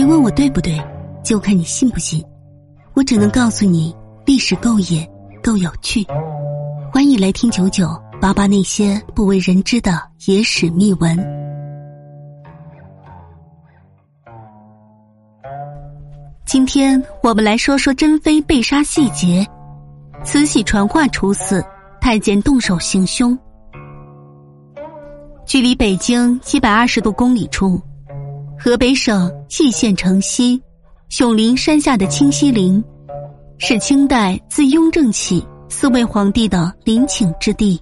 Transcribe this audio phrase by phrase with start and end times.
[0.00, 0.82] 别问我对不对，
[1.22, 2.24] 就看你信不信。
[2.94, 5.06] 我只能告诉你，历史够野，
[5.42, 6.02] 够有趣。
[6.90, 7.86] 欢迎来听九九
[8.18, 11.18] 八八那些不为人知的野史秘闻。
[16.46, 19.46] 今天我们来说说珍妃被杀细节。
[20.24, 21.62] 慈禧传话处死，
[22.00, 23.38] 太监动手行凶。
[25.44, 27.78] 距离北京一百二十多公里处。
[28.62, 30.62] 河北省蓟县城西，
[31.08, 32.84] 熊林山下的清西陵，
[33.56, 37.80] 是清代自雍正起四位皇帝的陵寝之地。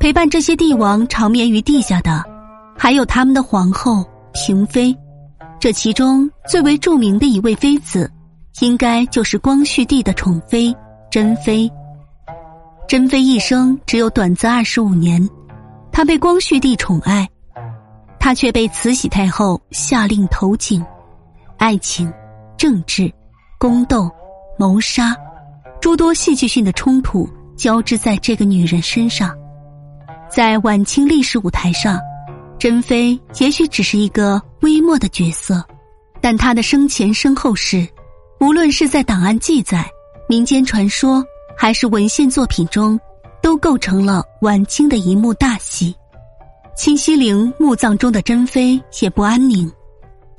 [0.00, 2.24] 陪伴这些帝王长眠于地下的，
[2.78, 4.02] 还有他们的皇后、
[4.32, 4.96] 嫔妃。
[5.60, 8.10] 这其中最为著名的一位妃子，
[8.60, 10.74] 应该就是光绪帝的宠妃
[11.10, 11.70] 珍妃。
[12.88, 15.28] 珍妃一生只有短暂二十五年，
[15.92, 17.28] 她被光绪帝宠爱。
[18.18, 20.84] 他却被慈禧太后下令投井，
[21.56, 22.12] 爱情、
[22.56, 23.12] 政治、
[23.58, 24.10] 宫斗、
[24.58, 25.14] 谋杀，
[25.80, 29.36] 诸多戏剧性的冲突交织在这个女人身上。
[30.28, 32.00] 在晚清历史舞台上，
[32.58, 35.64] 珍妃也许只是一个微末的角色，
[36.20, 37.86] 但她的生前身后事，
[38.40, 39.88] 无论是在档案记载、
[40.28, 41.24] 民间传说，
[41.56, 42.98] 还是文献作品中，
[43.40, 45.94] 都构成了晚清的一幕大戏。
[46.76, 49.70] 清西陵墓葬中的珍妃也不安宁。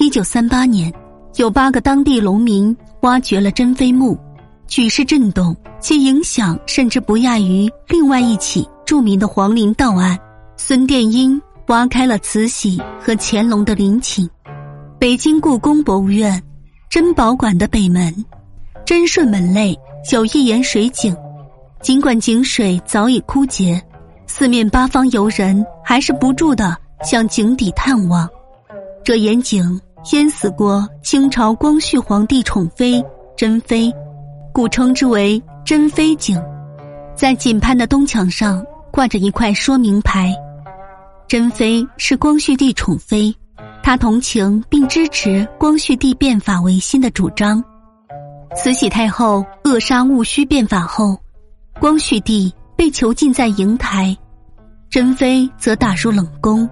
[0.00, 0.90] 一九三八年，
[1.36, 4.18] 有八个当地农民挖掘了珍妃墓，
[4.66, 10.18] 举世震动，其影响甚至不亚于另外一起著名的皇陵盗案——
[10.56, 14.28] 孙殿英挖开了慈禧和乾隆的陵寝。
[14.98, 16.42] 北京故宫博物院
[16.88, 18.24] 珍宝馆的北门，
[18.86, 19.78] 珍顺门内
[20.10, 21.14] 有一眼水井，
[21.82, 23.80] 尽管井水早已枯竭。
[24.34, 28.26] 四面八方游人还是不住的向井底探望，
[29.04, 29.78] 这眼井
[30.12, 33.04] 淹死过清朝光绪皇帝宠妃
[33.36, 33.92] 珍妃，
[34.50, 36.42] 故称之为珍妃井。
[37.14, 40.34] 在井畔的东墙上挂着一块说明牌：
[41.28, 43.32] 珍妃是光绪帝宠妃，
[43.82, 47.62] 她同情并支持光绪帝变法维新的主张。
[48.56, 51.18] 慈禧太后扼杀戊戌变法后，
[51.78, 54.16] 光绪帝被囚禁在瀛台。
[54.92, 56.68] 珍妃则打入冷宫。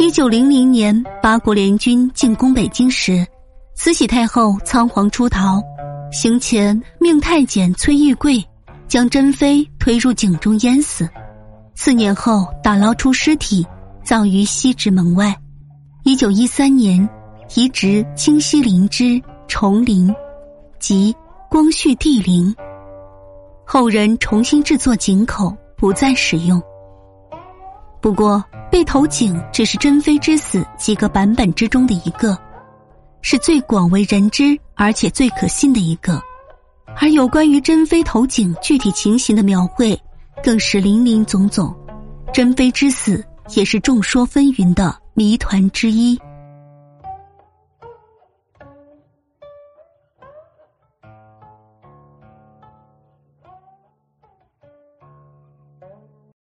[0.00, 3.24] 一九零零年，八国联军进攻北京时，
[3.76, 5.62] 慈禧太后仓皇出逃，
[6.10, 8.44] 行前命太监崔玉贵
[8.88, 11.08] 将珍妃推入井中淹死。
[11.76, 13.64] 四年后，打捞出尸体，
[14.02, 15.32] 葬于西直门外。
[16.02, 17.08] 一九一三年，
[17.54, 20.12] 移植清西陵之崇陵，
[20.80, 21.14] 即
[21.48, 22.52] 光绪帝陵。
[23.64, 26.60] 后人重新制作井口，不再使用。
[28.00, 32.38] 不过，被投井只是珍妃之死几个版本之中的一个，
[33.22, 36.20] 是最广为人知而且最可信的一个。
[36.98, 39.98] 而有关于珍妃投井具体情形的描绘，
[40.42, 41.74] 更是林林总总。
[42.32, 43.24] 珍妃之死
[43.54, 46.18] 也是众说纷纭的谜团之一。